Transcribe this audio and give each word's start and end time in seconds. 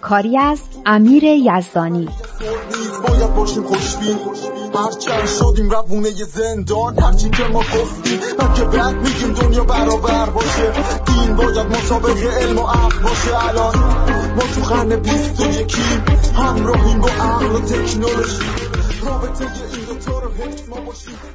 کاری 0.00 0.38
از 0.38 0.62
امیر 0.86 1.24
یزدانی. 1.24 2.08
باید 3.08 3.34
باشیم 3.34 3.62
خوشبین. 3.62 4.16
هرچند 4.74 5.26
شدیم 5.26 5.70
روونه 5.70 6.10
زندان 6.10 6.98
هرچی 6.98 7.30
که 7.30 7.42
ما 7.52 7.58
گفتیم 7.58 8.18
من 8.38 8.54
که 8.54 8.64
بعد 8.64 8.94
میگیم 8.94 9.32
دنیا 9.32 9.64
برابر 9.64 10.30
باشه. 10.30 10.72
دین 11.06 11.36
باید 11.36 11.66
مسابقه 11.66 12.28
علم 12.40 12.58
و 12.58 12.62
عقل 12.62 13.02
باشه. 13.02 13.48
الان 13.48 13.74
ما 14.36 14.42
تو 14.54 14.74
قرن 14.74 14.96
بیست 14.96 15.40
و 15.40 15.60
یکیم 15.60 16.04
همراهیم 16.36 17.00
با 17.00 17.08
عقل 17.08 17.46
و 17.46 17.60
تکنولوژی. 17.60 18.44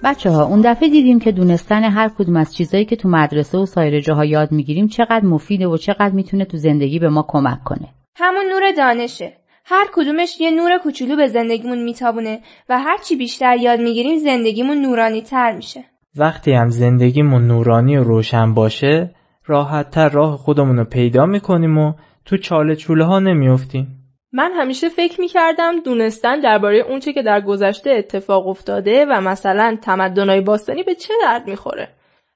بچه 0.04 0.32
ها 0.32 0.44
اون 0.44 0.62
دفعه 0.62 0.90
دیدیم 0.90 1.20
که 1.20 1.32
دونستن 1.32 1.84
هر 1.84 2.12
کدوم 2.18 2.36
از 2.36 2.56
چیزایی 2.56 2.86
که 2.86 2.96
تو 2.96 3.10
مدرسه 3.10 3.58
و 3.58 3.66
سایر 3.66 4.02
جاها 4.02 4.26
یاد 4.26 4.52
می‌گیریم 4.52 4.88
چقدر 4.88 5.26
مفیده 5.26 5.68
و 5.68 5.78
چقدر 5.78 6.12
می‌تونه 6.12 6.46
تو 6.46 6.58
زندگی 6.58 7.00
به 7.00 7.10
ما 7.10 7.26
کمک 7.28 7.64
کنه. 7.64 7.88
همون 8.22 8.46
نور 8.46 8.72
دانشه. 8.72 9.34
هر 9.66 9.88
کدومش 9.94 10.42
یه 10.42 10.52
نور 10.52 10.78
کوچولو 10.78 11.16
به 11.16 11.28
زندگیمون 11.28 11.84
میتابونه 11.84 12.42
و 12.70 12.80
هر 12.80 12.98
چی 12.98 13.16
بیشتر 13.16 13.58
یاد 13.58 13.80
می‌گیریم 13.80 14.18
زندگیمون 14.18 14.78
نورانی 14.82 15.22
تر 15.22 15.52
میشه. 15.52 15.86
وقتی 16.16 16.52
هم 16.52 16.70
زندگیمون 16.70 17.48
نورانی 17.48 17.98
و 17.98 18.04
روشن 18.04 18.54
باشه 18.54 19.16
راحت 19.46 19.90
تر 19.90 20.10
راه 20.10 20.38
خودمون 20.38 20.78
رو 20.78 20.86
پیدا 20.86 21.26
می‌کنیم 21.26 21.78
و 21.78 21.94
تو 22.26 22.38
چاله 22.38 22.76
چوله 22.76 23.06
ها 23.06 23.20
نمیافتیم. 23.20 23.88
من 24.32 24.52
همیشه 24.52 24.90
فکر 24.90 25.22
می‌کردم 25.22 25.80
دونستن 25.80 26.40
درباره 26.40 26.86
اونچه 26.90 27.14
که 27.14 27.22
در 27.22 27.42
گذشته 27.42 27.92
اتفاق 27.92 28.48
افتاده 28.48 29.06
و 29.06 29.22
مثلا 29.22 29.78
تمدنهای 29.82 30.42
باستانی 30.42 30.84
به 30.84 30.96
چه 30.96 31.14
درد 31.24 31.48
می‌خوره. 31.48 31.90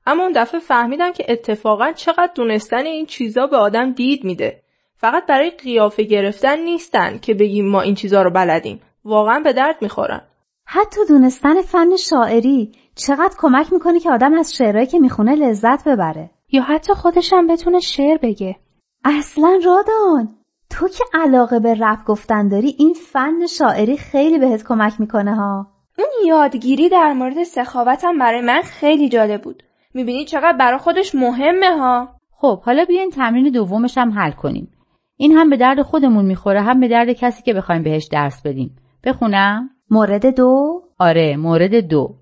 اما 0.05 0.23
اون 0.23 0.31
دفعه 0.35 0.59
فهمیدم 0.59 1.11
که 1.11 1.25
اتفاقا 1.29 1.91
چقدر 1.91 2.31
دونستن 2.35 2.85
این 2.85 3.05
چیزا 3.05 3.47
به 3.47 3.57
آدم 3.57 3.91
دید 3.91 4.23
میده. 4.23 4.62
فقط 5.03 5.25
برای 5.25 5.49
قیافه 5.49 6.03
گرفتن 6.03 6.59
نیستن 6.59 7.17
که 7.17 7.33
بگیم 7.33 7.69
ما 7.69 7.81
این 7.81 7.95
چیزا 7.95 8.21
رو 8.21 8.31
بلدیم. 8.31 8.81
واقعا 9.05 9.39
به 9.39 9.53
درد 9.53 9.75
می‌خورن. 9.81 10.21
حتی 10.65 11.01
دونستن 11.09 11.61
فن 11.61 11.95
شاعری 11.95 12.71
چقدر 12.95 13.35
کمک 13.39 13.73
می‌کنه 13.73 13.99
که 13.99 14.11
آدم 14.11 14.33
از 14.33 14.55
شعرهایی 14.55 14.87
که 14.87 14.99
می‌خونه 14.99 15.35
لذت 15.35 15.87
ببره. 15.87 16.29
یا 16.51 16.61
حتی 16.61 16.93
خودشم 16.93 17.47
بتونه 17.47 17.79
شعر 17.79 18.17
بگه. 18.17 18.55
اصلا 19.05 19.59
رادان 19.65 20.35
تو 20.69 20.87
که 20.87 21.03
علاقه 21.13 21.59
به 21.59 21.75
رپ 21.79 22.05
گفتن 22.05 22.47
داری 22.47 22.75
این 22.79 22.93
فن 22.93 23.45
شاعری 23.45 23.97
خیلی 23.97 24.39
بهت 24.39 24.63
کمک 24.63 24.93
می‌کنه 24.99 25.35
ها 25.35 25.67
اون 25.97 26.27
یادگیری 26.27 26.89
در 26.89 27.13
مورد 27.13 27.43
سخاوتم 27.43 28.17
برای 28.17 28.41
من 28.41 28.61
خیلی 28.61 29.09
جالب 29.09 29.41
بود 29.41 29.63
می‌بینی 29.93 30.25
چقدر 30.25 30.57
برای 30.57 30.79
خودش 30.79 31.15
مهمه 31.15 31.77
ها 31.77 32.09
خب 32.31 32.61
حالا 32.61 32.85
بیاین 32.85 33.09
تمرین 33.09 33.49
دومش 33.51 33.97
هم 33.97 34.11
حل 34.11 34.31
کنیم 34.31 34.69
این 35.23 35.31
هم 35.31 35.49
به 35.49 35.57
درد 35.57 35.81
خودمون 35.81 36.25
می‌خوره 36.25 36.61
هم 36.61 36.79
به 36.79 36.87
درد 36.87 37.11
کسی 37.11 37.43
که 37.43 37.53
بخوایم 37.53 37.83
بهش 37.83 38.07
درس 38.11 38.41
بدیم 38.45 38.75
بخونم 39.03 39.69
مورد 39.89 40.35
دو 40.35 40.81
آره 40.99 41.37
مورد 41.37 41.75
دو 41.75 42.15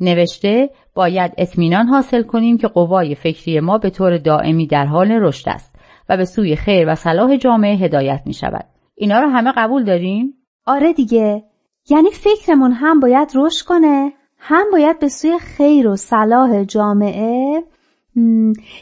نوشته 0.00 0.70
باید 0.94 1.32
اطمینان 1.38 1.86
حاصل 1.86 2.22
کنیم 2.22 2.58
که 2.58 2.68
قوای 2.68 3.14
فکری 3.14 3.60
ما 3.60 3.78
به 3.78 3.90
طور 3.90 4.18
دائمی 4.18 4.66
در 4.66 4.86
حال 4.86 5.12
رشد 5.12 5.48
است 5.48 5.74
و 6.08 6.16
به 6.16 6.24
سوی 6.24 6.56
خیر 6.56 6.88
و 6.88 6.94
صلاح 6.94 7.36
جامعه 7.36 7.76
هدایت 7.76 8.22
می 8.26 8.34
شود. 8.34 8.64
اینا 8.94 9.20
رو 9.20 9.28
همه 9.28 9.52
قبول 9.56 9.84
داریم؟ 9.84 10.34
آره 10.66 10.92
دیگه. 10.92 11.44
یعنی 11.90 12.10
فکرمون 12.10 12.72
هم 12.72 13.00
باید 13.00 13.32
رشد 13.34 13.66
کنه 13.66 14.12
هم 14.38 14.64
باید 14.72 14.98
به 14.98 15.08
سوی 15.08 15.38
خیر 15.38 15.88
و 15.88 15.96
صلاح 15.96 16.64
جامعه 16.64 17.62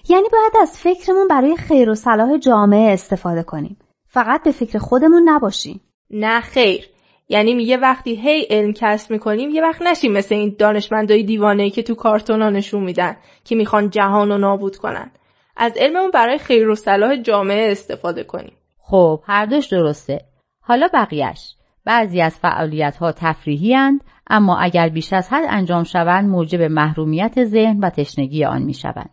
یعنی 0.09 0.28
باید 0.33 0.53
از 0.62 0.78
فکرمون 0.78 1.28
برای 1.28 1.56
خیر 1.56 1.91
و 1.91 1.94
صلاح 1.94 2.39
جامعه 2.39 2.93
استفاده 2.93 3.43
کنیم. 3.43 3.77
فقط 4.06 4.43
به 4.43 4.50
فکر 4.50 4.78
خودمون 4.78 5.28
نباشیم. 5.28 5.81
نه 6.11 6.41
خیر. 6.41 6.89
یعنی 7.28 7.55
میگه 7.55 7.77
وقتی 7.77 8.15
هی 8.15 8.47
علم 8.50 8.72
کسب 8.72 9.11
می‌کنیم 9.11 9.50
یه 9.50 9.62
وقت 9.62 9.83
نشیم 9.83 10.12
مثل 10.12 10.34
این 10.34 10.56
دانشمندای 10.59 11.22
دیوانه 11.22 11.71
که 11.71 11.83
تو 11.83 11.94
کارتونا 11.94 12.50
نشون 12.50 12.84
میدن 12.84 13.16
که 13.44 13.55
می‌خوان 13.55 13.91
جهان 13.91 14.28
رو 14.28 14.39
نابود 14.39 14.77
کنن. 14.77 15.11
از 15.56 15.72
علممون 15.77 16.10
برای 16.10 16.39
خیر 16.39 16.69
و 16.69 16.75
صلاح 16.75 17.16
جامعه 17.16 17.72
استفاده 17.72 18.25
کنیم. 18.25 18.53
خب 18.78 19.22
هر 19.27 19.47
دوش 19.47 19.66
درسته. 19.66 20.21
حالا 20.60 20.89
بقیهش. 20.95 21.55
بعضی 21.84 22.21
از 22.21 22.39
فعالیت 22.39 22.97
ها 22.97 23.12
تفریحی 23.12 23.75
هند، 23.75 24.00
اما 24.31 24.59
اگر 24.59 24.89
بیش 24.89 25.12
از 25.12 25.28
حد 25.28 25.45
انجام 25.49 25.84
شوند 25.84 26.28
موجب 26.28 26.62
محرومیت 26.62 27.45
ذهن 27.45 27.78
و 27.81 27.91
تشنگی 27.91 28.45
آن 28.45 28.62
می 28.62 28.75
شوند. 28.75 29.10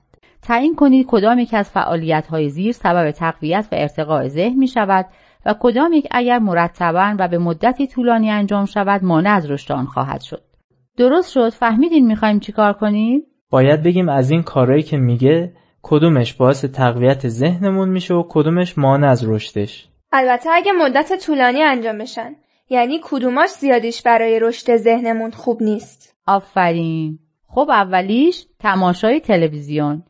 تعیین 0.47 0.75
کنید 0.75 1.05
کدام 1.09 1.39
یک 1.39 1.53
از 1.53 1.69
فعالیت 1.69 2.27
های 2.27 2.49
زیر 2.49 2.71
سبب 2.71 3.11
تقویت 3.11 3.67
و 3.71 3.75
ارتقاء 3.75 4.27
ذهن 4.27 4.57
می 4.57 4.67
شود 4.67 5.05
و 5.45 5.55
کدام 5.59 5.93
یک 5.93 6.07
اگر 6.11 6.39
مرتبا 6.39 7.15
و 7.19 7.27
به 7.27 7.37
مدتی 7.37 7.87
طولانی 7.87 8.31
انجام 8.31 8.65
شود 8.65 9.03
مانع 9.03 9.35
از 9.35 9.51
رشد 9.51 9.71
آن 9.71 9.85
خواهد 9.85 10.21
شد. 10.21 10.41
درست 10.97 11.31
شد. 11.31 11.49
فهمیدین 11.49 12.07
می‌خوایم 12.07 12.39
چیکار 12.39 12.73
کنیم؟ 12.73 13.21
باید 13.49 13.83
بگیم 13.83 14.09
از 14.09 14.31
این 14.31 14.43
کارهایی 14.43 14.83
که 14.83 14.97
میگه 14.97 15.53
کدومش 15.81 16.33
باعث 16.33 16.65
تقویت 16.65 17.27
ذهنمون 17.27 17.89
میشه 17.89 18.13
و 18.13 18.23
کدومش 18.29 18.77
مانع 18.77 19.09
از 19.09 19.29
رشدش 19.29 19.87
البته 20.11 20.49
اگه 20.53 20.71
مدت 20.71 21.25
طولانی 21.25 21.61
انجام 21.61 21.97
بشن 21.97 22.35
یعنی 22.69 22.99
کدوماش 23.03 23.49
زیادیش 23.49 24.01
برای 24.01 24.39
رشد 24.39 24.75
ذهنمون 24.75 25.31
خوب 25.31 25.63
نیست. 25.63 26.15
آفرین. 26.27 27.19
خب 27.47 27.69
اولیش 27.69 28.45
تماشای 28.59 29.19
تلویزیون. 29.19 30.03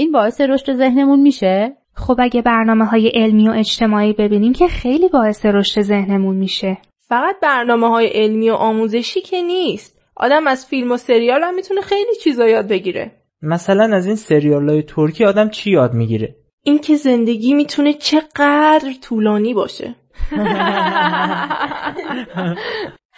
این 0.00 0.12
باعث 0.12 0.40
رشد 0.40 0.72
ذهنمون 0.72 1.20
میشه؟ 1.20 1.76
خب 1.94 2.16
اگه 2.18 2.42
برنامه 2.42 2.84
های 2.84 3.08
علمی 3.08 3.48
و 3.48 3.52
اجتماعی 3.52 4.12
ببینیم 4.12 4.52
که 4.52 4.68
خیلی 4.68 5.08
باعث 5.08 5.46
رشد 5.46 5.80
ذهنمون 5.80 6.36
میشه. 6.36 6.78
فقط 7.08 7.36
برنامه 7.42 7.88
های 7.88 8.06
علمی 8.06 8.50
و 8.50 8.54
آموزشی 8.54 9.20
که 9.20 9.42
نیست. 9.42 10.00
آدم 10.16 10.46
از 10.46 10.66
فیلم 10.66 10.92
و 10.92 10.96
سریال 10.96 11.42
هم 11.42 11.54
می‌تونه 11.54 11.80
خیلی 11.80 12.16
چیزا 12.22 12.48
یاد 12.48 12.68
بگیره. 12.68 13.12
مثلا 13.42 13.96
از 13.96 14.06
این 14.06 14.16
سریال 14.16 14.68
های 14.68 14.82
ترکی 14.82 15.24
آدم 15.24 15.48
چی 15.48 15.70
یاد 15.70 15.94
می‌گیره؟ 15.94 16.36
اینکه 16.62 16.96
زندگی 16.96 17.54
می‌تونه 17.54 17.92
چقدر 17.92 18.92
طولانی 19.02 19.54
باشه. 19.54 19.94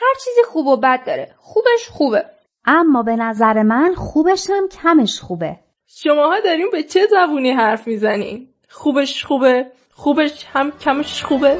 هر 0.02 0.14
چیزی 0.24 0.42
خوب 0.46 0.66
و 0.66 0.76
بد 0.76 1.06
داره. 1.06 1.34
خوبش 1.38 1.88
خوبه. 1.90 2.24
اما 2.64 3.02
به 3.02 3.16
نظر 3.16 3.62
من 3.62 3.94
خوبش 3.94 4.50
هم 4.50 4.68
کمش 4.68 5.20
خوبه. 5.20 5.56
شماها 5.94 6.40
داریم 6.40 6.70
به 6.70 6.82
چه 6.82 7.06
زبونی 7.10 7.50
حرف 7.50 7.86
می‌زنین؟ 7.86 8.48
خوبش 8.68 9.24
خوبه 9.24 9.66
خوبش 9.94 10.46
هم 10.52 10.72
کمش 10.78 11.24
خوبه 11.24 11.58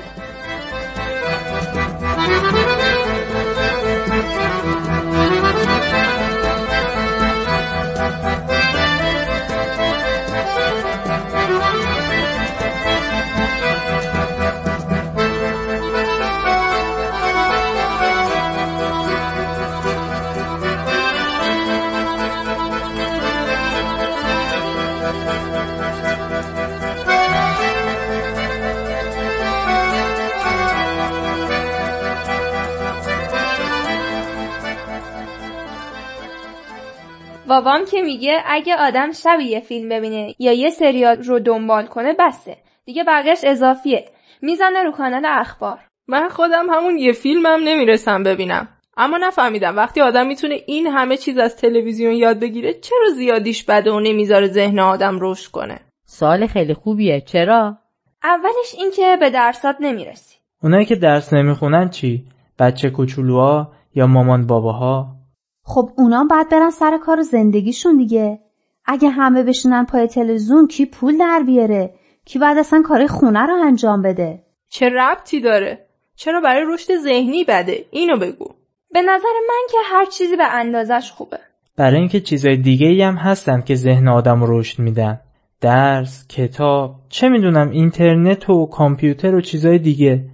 بابام 37.53 37.85
که 37.85 38.03
میگه 38.03 38.43
اگه 38.47 38.77
آدم 38.77 39.13
شب 39.13 39.41
یه 39.41 39.61
فیلم 39.61 39.89
ببینه 39.89 40.35
یا 40.39 40.53
یه 40.53 40.71
سریال 40.71 41.23
رو 41.23 41.39
دنبال 41.39 41.87
کنه 41.87 42.15
بسه. 42.19 42.57
دیگه 42.85 43.05
بقیش 43.05 43.39
اضافیه. 43.45 44.05
می‌زنه 44.43 44.83
رو 44.83 44.93
کانال 44.93 45.27
اخبار. 45.27 45.79
من 46.07 46.29
خودم 46.29 46.67
همون 46.71 46.99
یه 46.99 47.13
فیلمم 47.13 47.61
نمی‌رسم 47.65 48.23
ببینم. 48.23 48.69
اما 48.97 49.17
نفهمیدم. 49.17 49.77
وقتی 49.77 50.01
آدم 50.01 50.27
می‌تونه 50.27 50.57
این 50.67 50.87
همه 50.87 51.17
چیز 51.17 51.39
از 51.39 51.57
تلویزیون 51.57 52.13
یاد 52.13 52.41
بگیره 52.41 52.73
چرا 52.73 53.09
زیادیش 53.15 53.65
بده 53.65 53.93
و 53.93 54.01
نمی‌ذاره 54.01 54.47
ذهن 54.47 54.79
آدم 54.79 55.19
رشد 55.21 55.51
کنه؟ 55.51 55.81
سوال 56.05 56.47
خیلی 56.47 56.75
خوبیه. 56.75 57.21
چرا؟ 57.21 57.79
اولش 58.25 58.75
اینکه 58.79 59.17
به 59.21 59.31
درسات 59.31 59.77
نمی‌رسی. 59.81 60.37
اونایی 60.63 60.85
که 60.85 60.97
درس 60.97 61.33
نمی‌خونن 61.33 61.91
چی؟ 61.91 62.25
بچه 62.59 62.91
کوچولوها 62.91 63.73
یا 63.95 64.07
مامان 64.07 64.47
باباها؟ 64.47 65.22
خب 65.63 65.91
اونا 65.97 66.25
باید 66.25 66.49
برن 66.49 66.71
سر 66.71 66.99
کار 66.99 67.23
زندگیشون 67.23 67.97
دیگه. 67.97 68.39
اگه 68.87 69.09
همه 69.09 69.43
بشینن 69.43 69.85
پای 69.85 70.07
تلویزیون 70.07 70.67
کی 70.67 70.87
پول 70.87 71.19
در 71.19 71.43
بیاره؟ 71.47 71.95
کی 72.25 72.39
بعد 72.39 72.59
اصلا 72.59 72.83
کار 72.85 73.07
خونه 73.07 73.47
رو 73.47 73.55
انجام 73.67 74.03
بده؟ 74.03 74.43
چه 74.69 74.89
ربطی 74.89 75.41
داره؟ 75.41 75.87
چرا 76.17 76.41
برای 76.41 76.65
رشد 76.69 76.97
ذهنی 76.97 77.45
بده؟ 77.45 77.85
اینو 77.91 78.19
بگو. 78.19 78.47
به 78.93 79.03
نظر 79.03 79.35
من 79.49 79.67
که 79.71 79.79
هر 79.85 80.05
چیزی 80.05 80.37
به 80.37 80.55
اندازش 80.55 81.13
خوبه. 81.13 81.39
برای 81.77 81.99
اینکه 81.99 82.21
چیزای 82.21 82.57
دیگه 82.57 82.87
ای 82.87 83.03
هم 83.03 83.15
هستن 83.15 83.61
که 83.61 83.75
ذهن 83.75 84.09
آدم 84.09 84.43
رو 84.43 84.59
رشد 84.59 84.79
میدن. 84.79 85.21
درس، 85.61 86.27
کتاب، 86.29 86.95
چه 87.09 87.29
می‌دونم 87.29 87.71
اینترنت 87.71 88.51
و 88.51 88.67
کامپیوتر 88.67 89.35
و 89.35 89.41
چیزای 89.41 89.79
دیگه. 89.79 90.25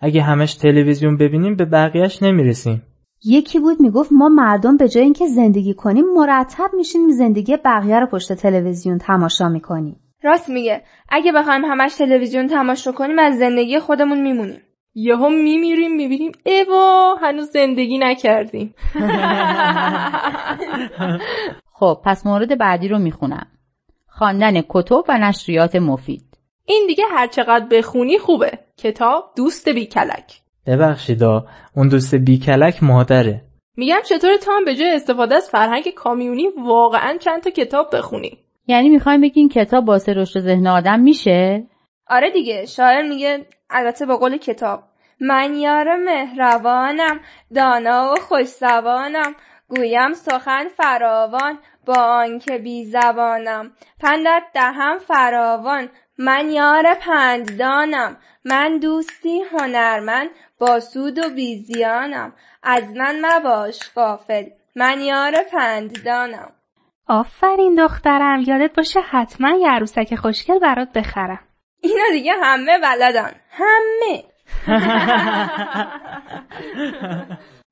اگه 0.00 0.22
همش 0.22 0.54
تلویزیون 0.54 1.16
ببینیم 1.16 1.56
به 1.56 1.64
بقیهش 1.64 2.22
نمی‌رسیم. 2.22 2.82
یکی 3.24 3.58
بود 3.58 3.80
می‌گفت 3.80 4.12
ما 4.12 4.28
مردم 4.28 4.76
به 4.76 4.88
جای 4.88 5.04
اینکه 5.04 5.26
زندگی 5.26 5.74
کنیم 5.74 6.04
مرتب 6.14 6.70
میشینیم 6.76 7.10
زندگی 7.10 7.56
بقیه 7.56 8.00
رو 8.00 8.06
پشت 8.06 8.32
تلویزیون 8.32 8.98
تماشا 8.98 9.48
می‌کنیم. 9.48 10.00
راست 10.22 10.48
میگه. 10.48 10.82
اگه 11.08 11.32
بخوایم 11.32 11.64
همش 11.64 11.94
تلویزیون 11.94 12.46
تماشا 12.46 12.92
کنیم 12.92 13.18
از 13.18 13.38
زندگی 13.38 13.78
خودمون 13.78 14.20
میمونیم. 14.20 14.60
یهو 14.94 15.28
میمیریم 15.28 15.96
می‌بینیم 15.96 16.32
ایوا 16.44 17.14
هنوز 17.14 17.50
زندگی 17.50 17.98
نکردیم. 17.98 18.74
خب 21.78 22.00
پس 22.04 22.26
مورد 22.26 22.58
بعدی 22.58 22.88
رو 22.88 22.98
می‌خونم. 22.98 23.46
خواندن 24.06 24.62
کتب 24.68 25.04
و 25.08 25.18
نشریات 25.18 25.76
مفید. 25.76 26.24
این 26.66 26.84
دیگه 26.86 27.04
هر 27.10 27.26
چقدر 27.26 27.66
بخونی 27.70 28.18
خوبه. 28.18 28.58
کتاب 28.76 29.32
دوست 29.36 29.68
بیکلک. 29.68 30.43
ببخشیدا 30.66 31.46
اون 31.76 31.88
دوست 31.88 32.14
بیکلک 32.14 32.82
مادره. 32.82 33.40
میگم 33.76 34.00
چطور 34.04 34.36
تا 34.36 34.52
هم 34.52 34.64
به 34.64 34.74
جای 34.74 34.92
استفاده 34.92 35.34
از 35.34 35.50
فرهنگ 35.50 35.88
کامیونی 35.96 36.48
واقعا 36.66 37.16
چند 37.20 37.42
تا 37.42 37.50
کتاب 37.50 37.96
بخونی؟ 37.96 38.38
یعنی 38.66 38.88
می‌خوایم 38.88 39.20
بگین 39.20 39.48
کتاب 39.48 39.84
باعث 39.84 40.08
رشد 40.08 40.40
ذهن 40.40 40.66
آدم 40.66 41.00
میشه؟ 41.00 41.66
آره 42.06 42.30
دیگه 42.30 42.66
شاعر 42.66 43.02
میگه 43.02 43.46
البته 43.70 44.06
با 44.06 44.16
قول 44.16 44.36
کتاب 44.36 44.82
من 45.20 45.54
یار 45.54 45.96
مهربانم 45.96 47.20
دانا 47.54 48.12
و 48.12 48.20
خوشزبانم 48.20 49.34
گویم 49.68 50.12
سخن 50.12 50.68
فراوان 50.68 51.58
با 51.86 51.94
آنکه 51.94 52.58
بی 52.58 52.84
زبانم 52.84 53.72
پندت 54.00 54.42
دهم 54.54 54.98
فراوان 54.98 55.88
من 56.18 56.50
یار 56.50 56.94
پنددانم. 57.00 58.16
من 58.44 58.78
دوستی 58.78 59.40
هنرمند 59.40 60.30
با 60.58 60.80
سود 60.80 61.18
و 61.18 61.30
بیزیانم. 61.34 62.32
از 62.62 62.84
من 62.96 63.16
مباش 63.22 63.80
غافل. 63.96 64.44
من 64.76 65.00
یار 65.00 65.36
پنددانم. 65.52 66.52
آفرین 67.08 67.74
دخترم. 67.74 68.40
یادت 68.46 68.74
باشه 68.76 69.00
حتما 69.00 69.50
یه 69.50 69.68
عروسک 69.68 70.14
خوشگل 70.14 70.58
برات 70.58 70.92
بخرم. 70.92 71.40
اینا 71.80 72.04
دیگه 72.12 72.32
همه 72.42 72.78
بلدن. 72.78 73.32
همه. 73.50 74.24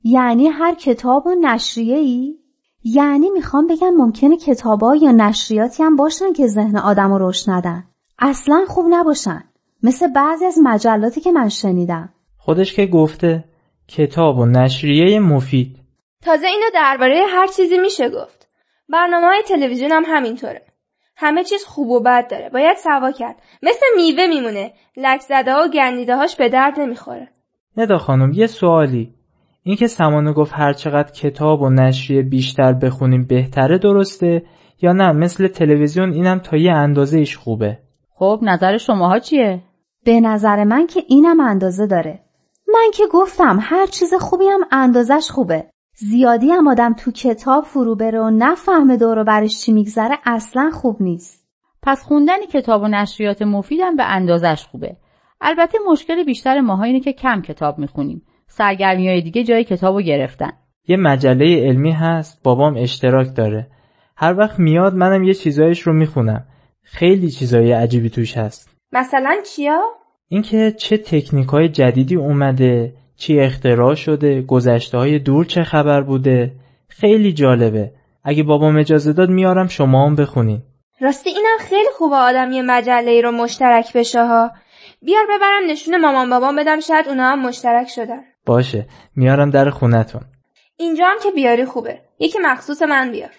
یعنی 0.05 0.49
هر 0.49 0.75
کتاب 0.75 1.27
و 1.27 1.35
نشریه 1.35 1.97
ای؟ 1.97 2.39
یعنی 2.85 3.31
می‌خوام 3.31 3.67
بگم 3.67 3.91
ممکنه 3.97 4.37
کتابا 4.37 4.97
یا 4.97 5.11
نشریاتی 5.11 5.83
هم 5.83 5.97
باشن 5.97 6.33
که 6.33 6.47
ذهن 6.47 6.77
آدم 6.77 7.13
رو 7.13 7.29
رشد 7.29 7.51
ندن. 7.51 7.85
اصلا 8.19 8.65
خوب 8.69 8.87
نباشن. 8.91 9.45
مثل 9.83 10.09
بعضی 10.13 10.45
از 10.45 10.59
مجلاتی 10.63 11.21
که 11.21 11.33
من 11.33 11.49
شنیدم. 11.49 12.09
خودش 12.37 12.75
که 12.75 12.87
گفته 12.87 13.45
کتاب 13.89 14.39
و 14.39 14.47
نشریه 14.47 15.21
مفید. 15.21 15.77
تازه 16.23 16.47
اینو 16.47 16.67
درباره 16.75 17.25
هر 17.29 17.47
چیزی 17.47 17.79
میشه 17.79 18.09
گفت. 18.09 18.49
برنامه 18.89 19.27
های 19.27 19.43
تلویزیون 19.49 19.93
هم 19.93 20.03
همینطوره. 20.07 20.63
همه 21.17 21.45
چیز 21.45 21.65
خوب 21.65 21.89
و 21.91 22.01
بد 22.01 22.31
داره. 22.31 22.51
باید 22.51 22.77
سوا 22.77 23.13
کرد. 23.13 23.37
مثل 23.63 23.87
میوه 23.97 24.27
میمونه. 24.27 24.73
لک 24.97 25.21
زده 25.21 25.55
و 25.55 25.69
گندیده 25.69 26.17
هاش 26.17 26.37
به 26.37 26.49
درد 26.49 26.81
نمی‌خوره. 26.81 27.29
ندا 27.77 27.99
خانم 27.99 28.33
یه 28.33 28.47
سوالی. 28.47 29.15
اینکه 29.63 29.87
سمانه 29.87 30.33
گفت 30.33 30.53
هر 30.55 30.73
چقدر 30.73 31.13
کتاب 31.13 31.63
و 31.63 31.71
نشریه 31.71 32.23
بیشتر 32.23 32.73
بخونیم 32.73 33.27
بهتره 33.27 33.79
درسته 33.79 34.43
یا 34.83 34.93
نه؟ 34.93 35.13
مثل 35.13 35.49
تلویزیون 35.49 36.13
اینم 36.13 36.39
تا 36.39 36.57
یه 36.57 36.73
اندازه 36.73 37.19
ایش 37.19 37.37
خوبه. 37.37 37.79
خب 38.23 38.39
نظر 38.43 38.77
شماها 38.77 39.19
چیه؟ 39.19 39.63
به 40.05 40.21
نظر 40.21 40.65
من 40.65 40.87
که 40.87 41.03
اینم 41.09 41.41
اندازه 41.41 41.87
داره. 41.87 42.21
من 42.75 42.91
که 42.95 43.03
گفتم 43.13 43.59
هر 43.63 43.87
چیز 43.87 44.15
خوبی 44.15 44.45
هم 44.45 44.61
اندازش 44.73 45.31
خوبه. 45.31 45.65
زیادی 45.97 46.51
هم 46.51 46.69
آدم 46.69 46.93
تو 46.93 47.11
کتاب 47.13 47.65
فرو 47.65 47.97
بره 47.97 48.21
و 48.21 48.31
نفهمه 48.31 48.97
دور 48.97 49.25
برش 49.25 49.61
چی 49.61 49.73
میگذره 49.73 50.19
اصلا 50.27 50.71
خوب 50.71 50.97
نیست. 51.01 51.49
پس 51.83 52.03
خوندن 52.03 52.47
کتاب 52.53 52.83
و 52.83 52.89
نشریات 52.89 53.43
مفیدم 53.43 53.97
به 53.97 54.05
اندازش 54.05 54.67
خوبه. 54.71 54.97
البته 55.41 55.79
مشکل 55.91 56.25
بیشتر 56.25 56.61
ماها 56.61 56.85
اینه 56.85 57.01
که 57.01 57.13
کم 57.13 57.43
کتاب 57.43 57.79
می‌خونیم. 57.79 58.23
سرگرمی 58.47 59.09
های 59.09 59.23
دیگه 59.23 59.45
جای 59.45 59.65
کتابو 59.65 60.01
گرفتن. 60.01 60.53
یه 60.89 60.97
مجله 60.97 61.67
علمی 61.67 61.93
هست 61.93 62.43
بابام 62.43 62.77
اشتراک 62.77 63.37
داره. 63.37 63.67
هر 64.17 64.39
وقت 64.39 64.59
میاد 64.59 64.95
منم 64.95 65.25
یه 65.25 65.35
چیزایش 65.35 65.81
رو 65.81 65.93
می‌خونم. 65.93 66.47
خیلی 66.83 67.31
چیزای 67.31 67.73
عجیبی 67.73 68.11
توش 68.11 68.37
هست. 68.37 68.71
مثلا 68.93 69.37
چیا؟ 69.47 69.83
اینکه 70.29 70.75
چه 70.79 70.99
تکنیک 70.99 71.49
های 71.49 71.69
جدیدی 71.69 72.17
اومده 72.17 72.95
چی 73.17 73.41
اختراع 73.41 73.95
شده 73.95 74.43
گذشته 74.43 74.99
های 74.99 75.19
دور 75.19 75.45
چه 75.45 75.63
خبر 75.63 76.01
بوده. 76.01 76.53
خیلی 76.89 77.33
جالبه. 77.33 77.93
اگه 78.25 78.43
بابام 78.43 78.77
اجازه 78.77 79.13
داد 79.13 79.29
میارم 79.29 79.67
شما 79.67 80.07
هم 80.07 80.15
بخونین. 80.17 80.63
راستی 81.01 81.31
اینم 81.31 81.59
خیلی 81.61 81.89
خوبه 81.99 82.17
آدم 82.17 82.53
یه 82.53 82.63
مجله 82.63 83.11
ای 83.11 83.23
رو 83.23 83.31
مشترک 83.31 83.93
بشه 83.93 84.27
ها. 84.27 84.51
بیار 85.03 85.25
ببرم 85.25 85.71
نشون 85.71 86.01
مامان 86.01 86.31
بابام 86.31 86.57
بدم 86.57 86.81
شاید 86.81 87.09
اونا 87.09 87.31
هم 87.31 87.47
مشترک 87.47 87.89
شدن. 87.89 88.21
باشه. 88.47 88.87
میارم 89.17 89.51
در 89.51 89.71
خونتون. 89.71 90.23
اینجا 90.77 91.07
هم 91.07 91.17
که 91.23 91.31
بیاری 91.31 91.65
خوبه. 91.65 91.99
یکی 92.19 92.39
مخصوص 92.43 92.83
من 92.83 93.11
بیار. 93.13 93.31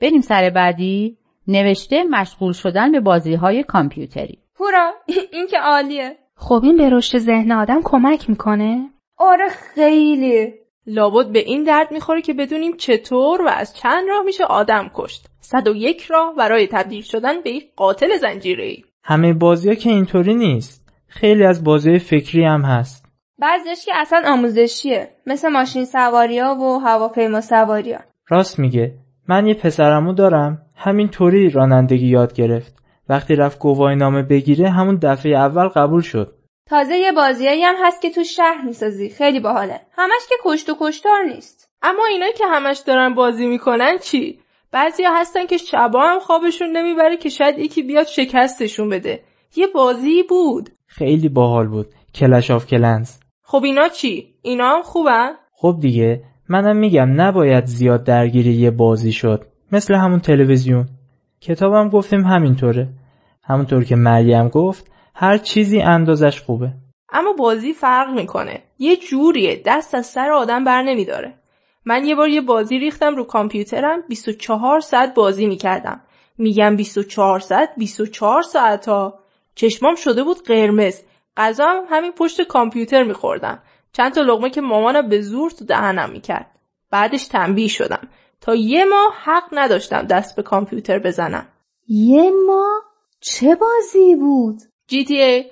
بریم 0.00 0.20
سر 0.20 0.50
بعدی. 0.54 1.18
نوشته 1.48 2.04
مشغول 2.04 2.52
شدن 2.52 2.92
به 2.92 3.00
بازی 3.00 3.34
های 3.34 3.62
کامپیوتری. 3.62 4.38
هورا 4.60 4.92
این 5.32 5.46
که 5.46 5.58
عالیه. 5.58 6.16
خب 6.36 6.60
این 6.64 6.76
به 6.76 6.90
رشد 6.90 7.18
ذهن 7.18 7.52
آدم 7.52 7.80
کمک 7.84 8.30
می‌کنه؟ 8.30 8.90
آره 9.16 9.48
خیلی. 9.48 10.54
لابد 10.86 11.32
به 11.32 11.38
این 11.38 11.64
درد 11.64 11.92
می‌خوره 11.92 12.22
که 12.22 12.34
بدونیم 12.34 12.76
چطور 12.76 13.42
و 13.42 13.48
از 13.48 13.76
چند 13.76 14.08
راه 14.08 14.22
میشه 14.22 14.44
آدم 14.44 14.90
کشت. 14.94 15.26
101 15.40 16.02
راه 16.02 16.34
برای 16.34 16.66
تبدیل 16.66 17.02
شدن 17.02 17.40
به 17.42 17.50
یک 17.50 17.74
قاتل 17.76 18.16
زنجیره‌ای. 18.16 18.84
همه 19.04 19.32
بازی 19.32 19.68
ها 19.68 19.74
که 19.74 19.90
اینطوری 19.90 20.34
نیست. 20.34 20.88
خیلی 21.06 21.44
از 21.44 21.64
بازی 21.64 21.98
فکری 21.98 22.44
هم 22.44 22.62
هست. 22.62 23.06
بعضیش 23.38 23.84
که 23.84 23.92
اصلا 23.94 24.22
آموزشیه 24.26 25.08
مثل 25.26 25.48
ماشین 25.48 25.84
سواریا 25.84 26.54
و 26.54 26.78
هواپیما 26.78 27.40
سواریا 27.40 27.98
راست 28.28 28.58
میگه. 28.58 28.94
من 29.28 29.46
یه 29.46 29.54
پسرمو 29.54 30.12
دارم. 30.12 30.62
همین 30.78 31.08
طوری 31.08 31.50
رانندگی 31.50 32.06
یاد 32.06 32.32
گرفت. 32.32 32.74
وقتی 33.08 33.34
رفت 33.34 33.58
گواهی 33.58 33.96
نامه 33.96 34.22
بگیره 34.22 34.70
همون 34.70 34.98
دفعه 35.02 35.32
اول 35.32 35.68
قبول 35.68 36.00
شد. 36.00 36.34
تازه 36.66 36.94
یه 36.94 37.12
بازیایی 37.12 37.62
هم 37.62 37.74
هست 37.84 38.02
که 38.02 38.10
تو 38.10 38.24
شهر 38.24 38.62
می‌سازی. 38.66 39.08
خیلی 39.10 39.40
باحاله. 39.40 39.80
همش 39.92 40.22
که 40.28 40.34
کشت 40.44 40.70
و 40.70 40.76
کشتار 40.80 41.22
نیست. 41.34 41.70
اما 41.82 42.06
اینا 42.06 42.26
که 42.38 42.44
همش 42.46 42.78
دارن 42.78 43.14
بازی 43.14 43.46
می‌کنن 43.46 43.98
چی؟ 44.02 44.38
بعضیا 44.72 45.10
هستن 45.14 45.46
که 45.46 45.56
شبا 45.56 46.00
هم 46.02 46.18
خوابشون 46.18 46.76
نمی‌بره 46.76 47.16
که 47.16 47.28
شاید 47.28 47.58
یکی 47.58 47.82
بیاد 47.82 48.06
شکستشون 48.06 48.88
بده. 48.88 49.20
یه 49.56 49.66
بازی 49.66 50.22
بود. 50.22 50.70
خیلی 50.86 51.28
باحال 51.28 51.66
بود. 51.68 51.86
کلش 52.14 52.50
آف 52.50 52.66
کلنز. 52.66 53.18
خب 53.42 53.64
اینا 53.64 53.88
چی؟ 53.88 54.34
اینا 54.42 54.68
هم 54.68 54.82
خوبن؟ 54.82 55.30
خب 55.52 55.76
دیگه 55.80 56.22
منم 56.48 56.76
میگم 56.76 57.20
نباید 57.20 57.64
زیاد 57.64 58.04
درگیری 58.04 58.52
یه 58.52 58.70
بازی 58.70 59.12
شد. 59.12 59.46
مثل 59.72 59.94
همون 59.94 60.20
تلویزیون. 60.20 60.88
کتابم 61.40 61.88
گفتیم 61.88 62.24
همینطوره. 62.24 62.88
همونطور 63.44 63.84
که 63.84 63.96
مریم 63.96 64.48
گفت 64.48 64.90
هر 65.14 65.38
چیزی 65.38 65.80
اندازش 65.80 66.40
خوبه. 66.40 66.72
اما 67.12 67.32
بازی 67.32 67.72
فرق 67.72 68.10
می‌کنه. 68.10 68.62
یه 68.78 68.96
جوریه. 68.96 69.62
دست 69.66 69.94
از 69.94 70.06
سر 70.06 70.30
آدم 70.30 70.64
بر 70.64 70.82
نمیداره. 70.82 71.34
من 71.84 72.04
یه 72.04 72.14
بار 72.14 72.28
یه 72.28 72.40
بازی 72.40 72.78
ریختم 72.78 73.16
رو 73.16 73.24
کامپیوترم. 73.24 74.02
24 74.08 74.80
ساعت 74.80 75.14
بازی 75.14 75.46
می‌کردم. 75.46 76.00
میگم 76.38 76.76
24 76.76 77.40
ساعت؟ 77.40 77.68
24 77.76 78.42
ساعت 78.42 78.88
ها. 78.88 79.18
چشمام 79.54 79.94
شده 79.94 80.24
بود 80.24 80.42
قرمز. 80.46 81.02
غذا 81.36 81.66
هم 81.66 81.84
همین 81.90 82.12
پشت 82.12 82.42
کامپیوتر 82.42 83.02
میخوردم. 83.02 83.62
چند 83.92 84.12
تا 84.12 84.22
لغمه 84.22 84.50
که 84.50 84.60
مامانم 84.60 85.08
به 85.08 85.20
زور 85.20 85.50
تو 85.50 85.64
دهنم 85.64 86.10
می‌کرد. 86.10 86.50
بعدش 86.90 87.28
تنبیه 87.28 87.68
شدم. 87.68 88.08
تا 88.48 88.54
یه 88.54 88.84
ماه 88.84 89.14
حق 89.24 89.44
نداشتم 89.52 90.02
دست 90.02 90.36
به 90.36 90.42
کامپیوتر 90.42 90.98
بزنم. 90.98 91.48
یه 91.88 92.30
ماه؟ 92.46 92.82
چه 93.20 93.54
بازی 93.54 94.16
بود؟ 94.16 94.56
جی 94.86 95.04
تی 95.04 95.22
ای. 95.22 95.44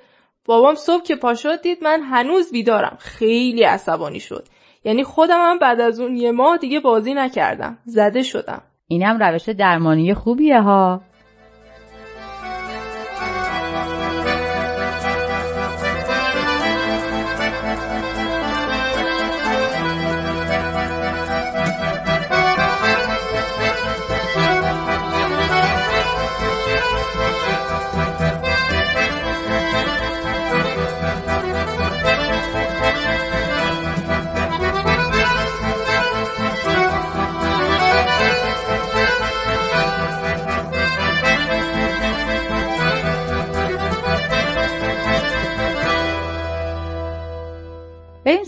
بابام 0.45 0.75
صبح 0.75 1.03
که 1.03 1.15
پا 1.15 1.33
شد 1.33 1.61
دید 1.61 1.83
من 1.83 2.01
هنوز 2.01 2.51
بیدارم. 2.51 2.97
خیلی 2.99 3.63
عصبانی 3.63 4.19
شد. 4.19 4.47
یعنی 4.83 5.03
خودم 5.03 5.37
هم 5.39 5.59
بعد 5.59 5.81
از 5.81 5.99
اون 5.99 6.15
یه 6.15 6.31
ماه 6.31 6.57
دیگه 6.57 6.79
بازی 6.79 7.13
نکردم. 7.13 7.77
زده 7.85 8.23
شدم. 8.23 8.61
اینم 8.87 9.17
روش 9.23 9.49
درمانی 9.49 10.13
خوبیه 10.13 10.61
ها. 10.61 11.01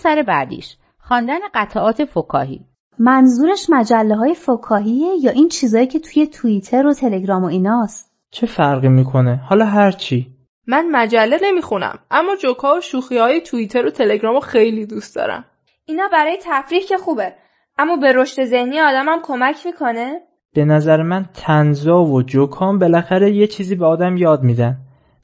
سر 0.09 0.23
بعدیش. 0.27 0.77
خواندن 0.99 1.39
قطعات 1.53 2.05
فکاهی. 2.05 2.65
منظورش 2.99 3.69
مجله 3.69 4.15
های 4.15 4.33
فکاهیه 4.33 5.07
یا 5.21 5.31
این 5.31 5.47
چیزایی 5.47 5.87
که 5.87 5.99
توی 5.99 6.27
توییتر 6.27 6.87
و 6.87 6.93
تلگرام 6.93 7.43
و 7.43 7.47
ایناست؟ 7.47 8.11
چه 8.31 8.47
فرقی 8.47 8.87
می‌کنه؟ 8.87 9.35
حالا 9.35 9.65
هر 9.65 9.91
چی. 9.91 10.27
من 10.67 10.89
مجله 10.91 11.39
نمی‌خونم 11.43 11.99
اما 12.11 12.35
جوکا 12.35 12.77
و 12.77 12.81
شوخی 12.81 13.17
های 13.17 13.41
توییتر 13.41 13.85
و 13.85 13.89
تلگرام 13.89 14.33
رو 14.33 14.39
خیلی 14.39 14.85
دوست 14.85 15.15
دارم. 15.15 15.45
اینا 15.85 16.03
برای 16.13 16.37
تفریح 16.45 16.81
که 16.89 16.97
خوبه 16.97 17.33
اما 17.77 17.95
به 17.95 18.13
رشد 18.13 18.45
ذهنی 18.45 18.79
آدمم 18.79 19.19
کمک 19.23 19.65
می‌کنه؟ 19.65 20.19
به 20.55 20.65
نظر 20.65 21.03
من 21.03 21.25
تنزا 21.33 22.03
و 22.03 22.23
جوکام 22.23 22.79
بالاخره 22.79 23.31
یه 23.31 23.47
چیزی 23.47 23.75
به 23.75 23.85
آدم 23.85 24.17
یاد 24.17 24.43
میدن. 24.43 24.77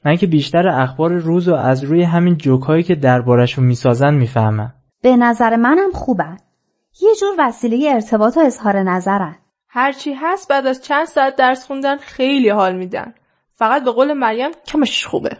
من 0.04 0.16
که 0.16 0.26
بیشتر 0.26 0.68
اخبار 0.68 1.12
روز 1.12 1.48
و 1.48 1.54
از 1.54 1.84
روی 1.84 2.02
همین 2.02 2.36
جوکایی 2.36 2.82
که 2.82 2.94
دربارشون 2.94 3.64
می‌سازن 3.64 4.14
می‌فهمم 4.14 4.72
به 5.02 5.16
نظر 5.16 5.56
منم 5.56 5.90
خوبن. 5.90 6.36
یه 7.00 7.14
جور 7.20 7.34
وسیله 7.38 7.90
ارتباط 7.90 8.36
و 8.36 8.40
اظهار 8.40 8.82
نظرن. 8.82 9.36
هرچی 9.68 10.12
هست 10.12 10.48
بعد 10.48 10.66
از 10.66 10.82
چند 10.82 11.06
ساعت 11.06 11.36
درس 11.36 11.66
خوندن 11.66 11.96
خیلی 11.96 12.48
حال 12.48 12.76
میدن. 12.76 13.14
فقط 13.54 13.84
به 13.84 13.90
قول 13.90 14.12
مریم 14.12 14.50
کمش 14.66 15.06
خوبه. 15.06 15.36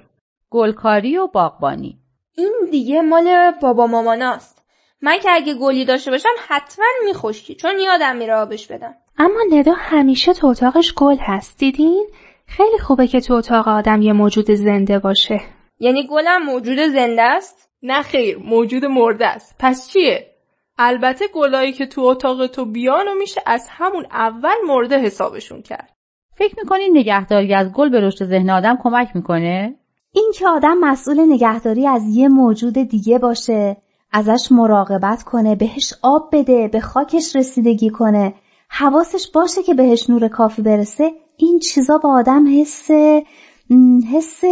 گلکاری 0.51 1.19
و 1.19 1.27
باغبانی. 1.27 1.99
این 2.37 2.53
دیگه 2.71 3.03
مال 3.03 3.51
بابا 3.61 3.87
ماماناست. 3.87 4.57
من 5.03 5.19
که 5.19 5.31
اگه 5.33 5.55
گلی 5.55 5.85
داشته 5.85 6.11
باشم 6.11 6.29
حتما 6.49 6.87
میخشکی 7.05 7.55
چون 7.55 7.79
یادم 7.79 8.17
میره 8.17 8.35
آبش 8.35 8.67
بدم 8.67 8.95
اما 9.19 9.41
ندا 9.51 9.73
همیشه 9.77 10.33
تو 10.33 10.47
اتاقش 10.47 10.95
گل 10.95 11.17
هست 11.21 11.59
دیدین؟ 11.59 12.07
خیلی 12.47 12.79
خوبه 12.79 13.07
که 13.07 13.21
تو 13.21 13.35
اتاق 13.35 13.69
آدم 13.69 14.03
یه 14.03 14.13
موجود 14.13 14.51
زنده 14.51 14.99
باشه. 14.99 15.41
یعنی 15.79 16.07
گلم 16.07 16.43
موجود 16.43 16.79
زنده 16.79 17.23
است؟ 17.23 17.66
نه 17.83 18.03
خیر 18.03 18.39
موجود 18.39 18.85
مرده 18.85 19.27
است. 19.27 19.57
پس 19.59 19.89
چیه؟ 19.89 20.31
البته 20.79 21.29
گلایی 21.35 21.73
که 21.73 21.87
تو 21.87 22.01
اتاق 22.01 22.47
تو 22.47 22.65
بیان 22.65 23.09
و 23.09 23.15
میشه 23.15 23.41
از 23.47 23.67
همون 23.71 24.07
اول 24.11 24.55
مرده 24.67 24.99
حسابشون 24.99 25.63
کرد. 25.63 25.97
فکر 26.35 26.55
می‌کنین 26.63 26.99
نگهداری 26.99 27.55
از 27.55 27.73
گل 27.73 27.89
به 27.89 28.01
رشد 28.01 28.25
ذهن 28.25 28.51
آدم 28.51 28.79
کمک 28.83 29.09
می‌کنه؟ 29.15 29.77
این 30.13 30.33
که 30.35 30.49
آدم 30.49 30.79
مسئول 30.79 31.33
نگهداری 31.33 31.87
از 31.87 32.03
یه 32.17 32.29
موجود 32.29 32.75
دیگه 32.75 33.19
باشه 33.19 33.77
ازش 34.13 34.53
مراقبت 34.53 35.23
کنه 35.23 35.57
بهش 35.57 35.95
آب 36.03 36.29
بده 36.33 36.69
به 36.69 36.81
خاکش 36.81 37.37
رسیدگی 37.37 37.91
کنه 37.91 38.35
حواسش 38.69 39.31
باشه 39.35 39.63
که 39.63 39.75
بهش 39.75 40.11
نور 40.11 40.29
کافی 40.29 40.63
برسه 40.63 41.13
این 41.37 41.59
چیزا 41.59 41.99
به 41.99 42.09
آدم 42.09 42.61
حس 42.61 42.91
حس 44.15 44.45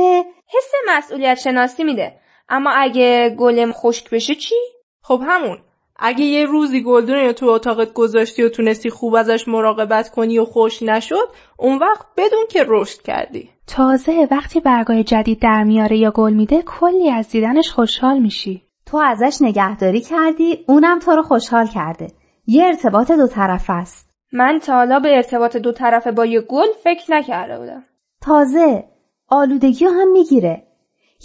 حس 0.47 0.73
مسئولیت 0.89 1.39
شناسی 1.39 1.85
میده. 1.85 2.24
اما 2.49 2.71
اگه 2.71 3.37
گلم 3.39 3.73
خشک 3.73 4.11
بشه 4.11 4.35
چی؟ 4.35 4.55
خب 5.03 5.21
همون. 5.27 5.59
اگه 5.97 6.25
یه 6.25 6.45
روزی 6.45 6.83
گلدون 6.83 7.17
رو 7.17 7.33
تو 7.33 7.47
اتاقت 7.47 7.93
گذاشتی 7.93 8.43
و 8.43 8.49
تونستی 8.49 8.91
خوب 8.91 9.15
ازش 9.15 9.49
مراقبت 9.49 10.11
کنی 10.11 10.39
و 10.39 10.45
خوش 10.45 10.83
نشد 10.83 11.29
اون 11.59 11.79
وقت 11.79 12.07
بدون 12.17 12.45
که 12.51 12.65
رشد 12.69 13.03
کردی. 13.03 13.51
تازه 13.67 14.29
وقتی 14.31 14.61
برگای 14.61 15.05
جدید 15.05 15.43
در 15.43 15.65
میاره 15.65 15.99
یا 15.99 16.11
گل 16.11 16.33
میده 16.33 16.63
کلی 16.63 17.11
از 17.11 17.29
دیدنش 17.29 17.71
خوشحال 17.71 18.19
میشی. 18.19 18.63
تو 18.87 18.97
ازش 18.97 19.37
نگهداری 19.41 20.01
کردی 20.01 20.65
اونم 20.69 20.99
تو 20.99 21.11
رو 21.11 21.23
خوشحال 21.23 21.67
کرده. 21.67 22.07
یه 22.47 22.65
ارتباط 22.65 23.13
دو 23.13 23.27
طرف 23.27 23.65
است. 23.69 24.11
من 24.33 24.59
تا 24.59 24.75
حالا 24.75 25.01
به 25.01 25.17
ارتباط 25.17 25.57
دو 25.57 25.73
طرفه 25.73 26.13
با 26.13 26.27
یه 26.27 26.41
گل 26.41 26.67
فکر 26.85 27.13
نکرده 27.13 27.59
بودم. 27.59 27.85
تازه 28.23 28.85
آلودگی 29.29 29.85
هم 29.85 30.13
می‌گیره. 30.13 30.64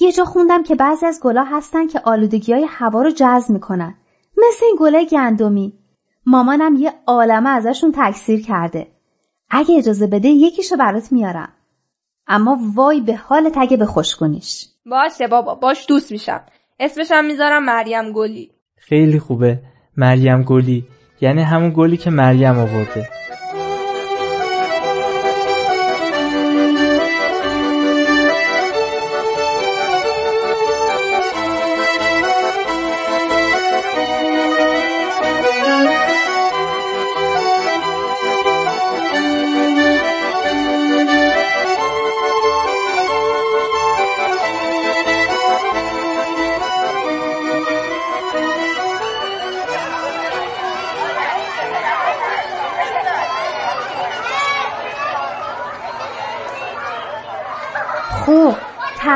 یه 0.01 0.12
جا 0.12 0.25
خوندم 0.25 0.63
که 0.63 0.75
بعضی 0.75 1.06
از 1.06 1.20
گلا 1.24 1.44
هستن 1.44 1.88
که 1.88 2.00
آلودگی 2.03 2.53
های 2.53 2.68
هوا 2.70 3.01
رو 3.01 3.12
جذب 3.12 3.50
می‌کنن. 3.50 3.96
مثل 4.38 4.65
این 4.65 4.75
گله 4.79 5.06
گندمی. 5.06 5.74
مامانم 6.25 6.75
یه 6.75 6.94
عالمه 7.08 7.50
ازشون 7.50 7.94
تکثیر 7.96 8.41
کرده. 8.41 8.88
اگه 9.50 9.77
اجازه 9.77 10.08
بده 10.08 10.27
یکیشو 10.27 10.75
برات 10.75 11.12
میارم. 11.12 11.50
اما 12.27 12.58
وای 12.75 13.01
به 13.01 13.15
حال 13.15 13.50
تگه 13.50 13.77
به 13.77 13.86
خوشگونیش 13.86 14.65
باشه 14.86 15.27
بابا 15.27 15.56
باش 15.56 15.86
دوست 15.89 16.12
میشم. 16.12 16.41
اسمشم 16.79 17.25
می‌ذارم 17.25 17.65
مریم 17.65 18.12
گلی. 18.12 18.51
خیلی 18.75 19.20
خوبه. 19.20 19.60
مریم 19.98 20.44
گلی. 20.44 20.88
یعنی 21.22 21.41
همون 21.41 21.74
گلی 21.75 21.98
که 21.98 22.10
مریم 22.10 22.58
آورده. 22.58 23.10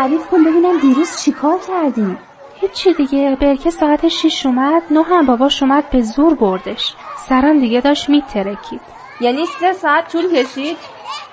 تعریف 0.03 0.27
کن 0.27 0.43
ببینم 0.43 0.77
دیروز 0.79 1.21
چیکار 1.21 1.59
کردی؟ 1.67 2.17
هیچی 2.61 2.93
دیگه 2.93 3.37
برکه 3.41 3.69
ساعت 3.69 4.07
شیش 4.07 4.45
اومد 4.45 4.81
نه 4.91 5.03
هم 5.03 5.25
باباش 5.25 5.63
اومد 5.63 5.89
به 5.89 6.01
زور 6.01 6.35
بردش. 6.35 6.95
سرم 7.29 7.59
دیگه 7.59 7.81
داشت 7.81 8.09
میترکید. 8.09 8.81
یعنی 9.21 9.45
سه 9.45 9.73
ساعت 9.73 10.11
طول 10.11 10.35
کشید؟ 10.35 10.77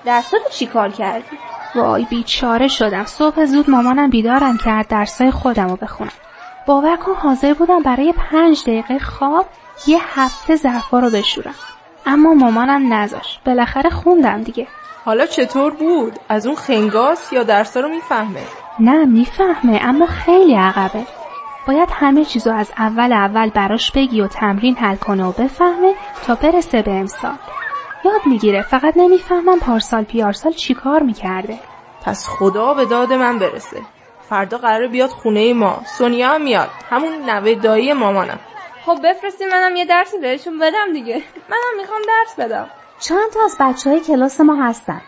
درساتو 0.04 0.48
چی 0.50 0.66
کار 0.66 0.88
کردی؟ 0.88 1.38
وای 1.74 2.04
بیچاره 2.10 2.68
شدم. 2.68 3.04
صبح 3.04 3.44
زود 3.44 3.70
مامانم 3.70 4.10
بیدارم 4.10 4.58
کرد 4.58 4.88
درسای 4.88 5.30
خودم 5.30 5.68
رو 5.68 5.76
بخونم. 5.76 6.12
باور 6.66 6.96
کن 6.96 7.14
حاضر 7.14 7.54
بودم 7.54 7.82
برای 7.82 8.14
پنج 8.30 8.62
دقیقه 8.62 8.98
خواب 8.98 9.46
یه 9.86 10.00
هفته 10.14 10.56
ظرفا 10.56 10.98
رو 10.98 11.10
بشورم. 11.10 11.54
اما 12.06 12.34
مامانم 12.34 12.94
نذاش 12.94 13.38
بالاخره 13.46 13.90
خوندم 13.90 14.42
دیگه. 14.42 14.66
حالا 15.04 15.26
چطور 15.26 15.72
بود؟ 15.72 16.18
از 16.28 16.46
اون 16.46 16.56
خنگاس 16.56 17.32
یا 17.32 17.42
درسا 17.42 17.80
رو 17.80 17.88
می‌فهمه؟ 17.88 18.42
نه 18.80 19.04
می‌فهمه 19.04 19.80
اما 19.82 20.06
خیلی 20.06 20.54
عقبه. 20.54 21.06
باید 21.66 21.88
همه 21.92 22.24
چیزو 22.24 22.52
از 22.52 22.72
اول 22.78 23.12
اول 23.12 23.50
براش 23.50 23.92
بگی 23.92 24.20
و 24.20 24.26
تمرین 24.26 24.76
حل 24.76 24.96
کنه 24.96 25.24
و 25.24 25.32
بفهمه 25.32 25.94
تا 26.26 26.34
برسه 26.34 26.82
به 26.82 26.90
امسال. 26.90 27.36
یاد 28.04 28.20
می‌گیره 28.26 28.62
فقط 28.62 28.96
نمی‌فهمم 28.96 29.58
پارسال 29.58 30.04
پیارسال 30.04 30.52
چی 30.52 30.74
کار 30.74 31.02
می‌کرده. 31.02 31.58
پس 32.04 32.28
خدا 32.28 32.74
به 32.74 32.84
داد 32.84 33.12
من 33.12 33.38
برسه. 33.38 33.82
فردا 34.28 34.58
قرار 34.58 34.86
بیاد 34.86 35.10
خونه 35.10 35.52
ما. 35.52 35.80
سونیا 35.98 36.28
هم 36.28 36.42
میاد. 36.42 36.70
همون 36.90 37.30
نوه 37.30 37.54
دایی 37.54 37.92
مامانم. 37.92 38.38
خب 38.86 38.98
بفرستی 39.04 39.44
منم 39.44 39.76
یه 39.76 39.84
درسی 39.84 40.18
بهشون 40.18 40.58
بدم 40.58 40.92
دیگه. 40.92 41.22
منم 41.48 41.80
می‌خوام 41.80 42.00
درس 42.08 42.46
بدم. 42.46 42.66
چند 43.00 43.30
تا 43.34 43.40
از 43.44 43.56
بچه 43.60 43.90
های 43.90 44.00
کلاس 44.00 44.40
ما 44.40 44.54
هستن. 44.54 45.00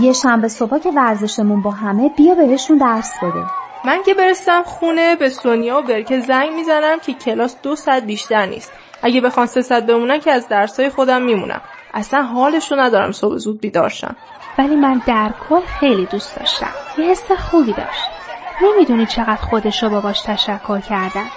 یه 0.00 0.12
شنبه 0.12 0.48
صبح 0.48 0.78
که 0.78 0.90
ورزشمون 0.90 1.62
با 1.62 1.70
همه 1.70 2.08
بیا 2.08 2.34
بهشون 2.34 2.76
درس 2.78 3.18
بده. 3.22 3.46
من 3.84 4.02
که 4.02 4.14
برسم 4.14 4.62
خونه 4.62 5.16
به 5.16 5.28
سونیا 5.28 5.78
و 5.78 5.82
برکه 5.82 6.20
زنگ 6.20 6.52
می‌زنم 6.52 6.98
که 7.00 7.14
کلاس 7.14 7.60
دو 7.62 7.76
ساعت 7.76 8.04
بیشتر 8.04 8.46
نیست. 8.46 8.72
اگه 9.02 9.20
بخوان 9.20 9.46
سه 9.46 9.62
ساعت 9.62 9.86
بمونن 9.86 10.18
که 10.18 10.32
از 10.32 10.48
درسای 10.48 10.90
خودم 10.90 11.22
میمونم. 11.22 11.60
اصلا 11.94 12.22
حالشو 12.22 12.74
ندارم 12.80 13.12
صبح 13.12 13.36
زود 13.36 13.60
بیدار 13.60 13.88
شم. 13.88 14.16
ولی 14.58 14.76
من 14.76 15.02
در 15.06 15.32
کل 15.48 15.60
خیلی 15.60 16.06
دوست 16.06 16.36
داشتم. 16.36 16.72
یه 16.98 17.10
حس 17.10 17.32
خوبی 17.32 17.72
داشت. 17.72 18.10
نمی‌دونی 18.60 19.06
چقدر 19.06 19.36
خودش 19.36 19.82
رو 19.82 19.90
باباش 19.90 20.22
تشکر 20.22 20.80
کردم 20.80 21.30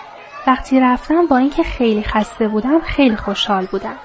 وقتی 0.48 0.80
رفتم 0.80 1.25
با 1.25 1.38
اینکه 1.38 1.63
خیلی 1.63 2.04
خسته 2.04 2.48
بودم 2.48 2.80
خیلی 2.80 3.16
خوشحال 3.16 3.66
بودم. 3.66 4.00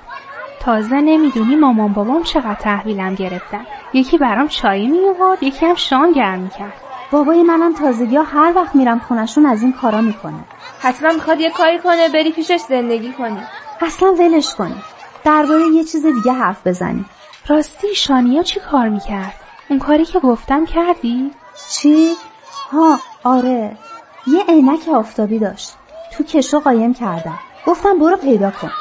تازه 0.60 0.96
نمی‌دونی 1.00 1.56
مامان 1.56 1.92
بابام 1.92 2.22
چقدر 2.22 2.54
تحویلم 2.54 3.14
گرفتن. 3.14 3.66
یکی 3.94 4.18
برام 4.18 4.46
چای 4.48 4.86
میوورد 4.88 5.42
یکی 5.42 5.66
هم 5.66 5.74
شام 5.74 6.12
گرم 6.12 6.40
می‌کرد. 6.40 6.80
بابای 7.10 7.42
منم 7.42 7.74
تازگی 7.74 8.16
ها 8.16 8.22
هر 8.22 8.52
وقت 8.56 8.74
میرم 8.76 8.98
خونشون 8.98 9.46
از 9.46 9.62
این 9.62 9.72
کارا 9.72 10.00
می‌کنه. 10.00 10.44
حتما 10.78 11.12
می‌خواد 11.12 11.40
یه 11.40 11.50
کاری 11.50 11.78
کنه 11.78 12.08
بری 12.08 12.32
پیشش 12.32 12.60
زندگی 12.60 13.12
کنی. 13.12 13.48
اصلا 13.80 14.14
ولش 14.18 14.54
کنی. 14.54 14.84
درباره 15.24 15.66
یه 15.66 15.84
چیز 15.84 16.06
دیگه 16.06 16.32
حرف 16.32 16.66
بزنی. 16.66 17.06
راستی 17.48 17.94
شانیا 17.94 18.42
چی 18.42 18.60
کار 18.60 18.88
می‌کرد؟ 18.88 19.34
اون 19.70 19.78
کاری 19.78 20.04
که 20.04 20.18
گفتم 20.20 20.64
کردی؟ 20.64 21.34
چی؟ 21.66 22.16
ها 22.64 23.02
آره. 23.24 23.78
یه 24.26 24.44
عینک 24.48 24.88
آفتابی 24.88 25.38
داشت. 25.38 25.78
تو 26.10 26.24
کشو 26.24 26.60
قایم 26.60 26.92
کردم. 26.92 27.38
گفتم 27.64 27.98
برو 27.98 28.16
پیدا 28.16 28.50
کن. 28.50 28.72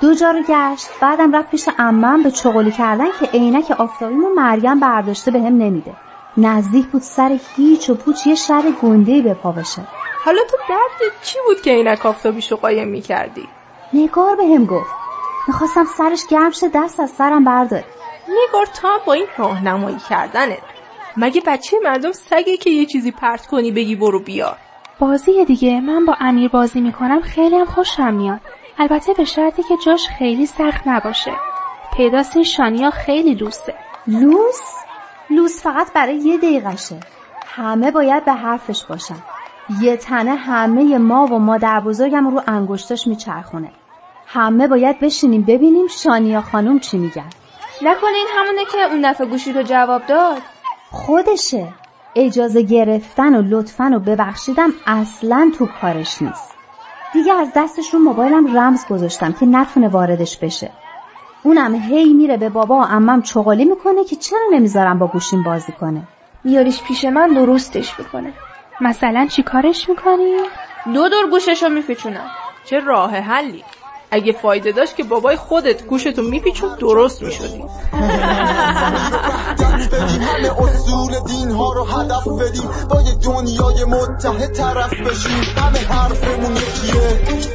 دو 0.00 0.14
جا 0.14 0.30
رو 0.30 0.42
گشت. 0.42 0.86
بعدم 1.00 1.36
رفت 1.36 1.50
پیش 1.50 1.68
عمم 1.78 2.22
به 2.22 2.30
چغلی 2.30 2.70
کردن 2.70 3.06
که 3.20 3.26
عینک 3.26 3.70
آفتابیمو 3.70 4.28
مریم 4.34 4.80
برداشته 4.80 5.30
بهم 5.30 5.58
به 5.58 5.64
نمیده. 5.64 5.96
نزدیک 6.36 6.86
بود 6.86 7.02
سر 7.02 7.38
هیچ 7.56 7.90
و 7.90 7.94
پوچ 7.94 8.26
یه 8.26 8.34
شر 8.34 8.62
گنده 8.82 9.22
به 9.22 9.34
پا 9.34 9.52
بشه 9.52 9.82
حالا 10.24 10.40
تو 10.50 10.56
درد 10.68 11.12
چی 11.22 11.38
بود 11.46 11.60
که 11.62 11.70
عینک 11.70 12.06
آفتابیشو 12.06 12.56
قایم 12.56 12.88
می‌کردی؟ 12.88 13.48
نگار 13.92 14.36
بهم 14.36 14.64
گفت. 14.66 14.90
می‌خواستم 15.48 15.84
سرش 15.84 16.26
گرم 16.30 16.50
شه 16.50 16.68
دست 16.74 17.00
از 17.00 17.10
سرم 17.10 17.44
برداره 17.44 17.84
نگار 18.28 18.66
تا 18.66 18.88
با 19.06 19.12
این 19.12 19.26
راهنمایی 19.38 19.98
کردنت. 20.08 20.58
مگه 21.16 21.42
بچه 21.46 21.76
مردم 21.84 22.12
سگی 22.12 22.56
که 22.56 22.70
یه 22.70 22.86
چیزی 22.86 23.10
پرت 23.10 23.46
کنی 23.46 23.70
بگی 23.70 23.96
برو 23.96 24.20
بیار؟ 24.20 24.56
بازی 25.00 25.44
دیگه. 25.44 25.80
من 25.80 26.04
با 26.04 26.16
امیر 26.20 26.48
بازی 26.48 26.80
می‌کنم 26.80 27.20
خیلی 27.20 27.56
هم 27.56 27.64
خوشم 27.64 28.14
میاد. 28.14 28.40
البته 28.80 29.12
به 29.14 29.24
شرطی 29.24 29.62
که 29.62 29.76
جاش 29.86 30.08
خیلی 30.08 30.46
سخت 30.46 30.82
نباشه. 30.86 31.32
پیداست 31.96 32.36
این 32.36 32.44
شانیا 32.44 32.90
خیلی 32.90 33.34
لوسه. 33.34 33.74
لوس؟ 34.06 34.60
لوس 35.30 35.62
فقط 35.62 35.92
برای 35.92 36.16
یه 36.16 36.36
دقیقشه 36.36 37.00
همه 37.46 37.90
باید 37.90 38.24
به 38.24 38.32
حرفش 38.32 38.84
باشن. 38.84 39.16
یه 39.80 39.96
تنه 39.96 40.34
همه 40.34 40.98
ما 40.98 41.26
و 41.26 41.38
مادر 41.38 41.80
بزرگم 41.80 42.28
رو 42.30 42.42
انگشتش 42.46 43.06
میچرخونه. 43.06 43.72
همه 44.26 44.68
باید 44.68 45.00
بشینیم 45.00 45.42
ببینیم 45.42 45.86
شانیا 45.86 46.40
خانوم 46.40 46.78
چی 46.78 46.98
میگن. 46.98 47.30
نکنه 47.82 48.14
این 48.14 48.26
همونه 48.36 48.64
که 48.72 48.92
اون 48.92 49.10
دفعه 49.10 49.26
گوشی 49.26 49.52
رو 49.52 49.62
جواب 49.62 50.06
داد. 50.06 50.42
خودشه. 50.90 51.68
اجازه 52.14 52.62
گرفتن 52.62 53.34
و 53.34 53.42
لطفن 53.42 53.94
و 53.94 53.98
ببخشیدم 53.98 54.72
اصلا 54.86 55.52
تو 55.58 55.66
کارش 55.80 56.22
نیست. 56.22 56.59
دیگه 57.12 57.34
از 57.34 57.48
دستش 57.56 57.94
رو 57.94 58.00
موبایلم 58.00 58.58
رمز 58.58 58.86
گذاشتم 58.86 59.32
که 59.32 59.46
نتونه 59.46 59.88
واردش 59.88 60.36
بشه. 60.36 60.70
اونم 61.42 61.74
هی 61.74 62.12
میره 62.14 62.36
به 62.36 62.48
بابا 62.48 62.78
و 62.78 62.82
امم 62.82 63.22
چغالی 63.22 63.64
می‌کنه 63.64 64.04
که 64.04 64.16
چرا 64.16 64.40
نمی‌ذارم 64.52 64.98
با 64.98 65.06
گوشیم 65.06 65.42
بازی 65.42 65.72
کنه؟ 65.72 66.02
میاریش 66.44 66.82
پیش 66.82 67.04
من 67.04 67.32
درستش 67.32 67.94
بکنه 67.94 68.32
مثلا 68.80 69.26
چی 69.26 69.42
کارش 69.42 69.88
می‌کنی؟ 69.88 70.36
دو 70.94 71.08
دور 71.08 71.30
گوشش 71.30 71.62
رو 71.62 71.68
میپیچونم 71.68 72.30
چه 72.64 72.80
راه 72.80 73.10
حلی. 73.10 73.64
اگه 74.10 74.32
فایده 74.32 74.72
داشت 74.72 74.96
که 74.96 75.04
بابای 75.04 75.36
خودت 75.36 75.86
گوشتو 75.86 76.22
میپیچون 76.22 76.76
درست 76.80 77.22
می‌شدی. 77.22 77.64
همه 80.20 80.62
اصول 80.62 81.20
دین 81.26 81.50
ها 81.50 81.72
رو 81.72 81.84
هدف 81.84 82.28
بدیم. 82.28 82.70
با 82.90 83.00
یه 83.00 83.14
دنیای 83.14 83.84
متحد 83.84 84.52
طرف 84.52 84.92
بشیم. 84.92 85.42
همه 85.56 85.78
حرفمون 85.78 86.56
یکیه. 86.56 87.00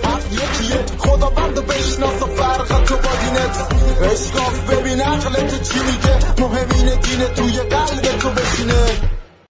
حق 0.04 0.34
یکیه. 0.34 0.86
خدا 0.98 1.30
بند 1.30 1.68
بشناس 1.68 2.22
و 2.22 2.26
فرق 2.26 2.84
تو 2.84 2.96
با 2.96 3.10
دینت. 3.22 3.68
اشکاف 4.12 4.70
ببین 4.70 5.02
عقل 5.02 5.34
تو 5.34 5.58
چی 5.58 5.80
میگه؟ 5.80 6.18
مهم 6.42 6.68
اینه 6.76 6.96
دین 6.96 7.26
توی 7.36 7.60
قلب 7.60 8.20
تو 8.20 8.30